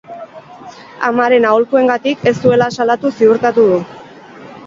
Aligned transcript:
Amaren 1.09 1.45
aholkuengatik 1.49 2.25
ez 2.33 2.35
zuela 2.45 2.71
salatu 2.79 3.11
ziurtatu 3.19 3.69
du. 3.75 3.79